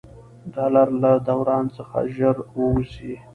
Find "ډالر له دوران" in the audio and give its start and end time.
0.53-1.65